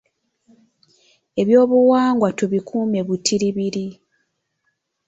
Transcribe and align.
Ebyobuwangwa 1.41 2.29
tubikuume 2.37 2.99
butiribiri. 3.07 3.87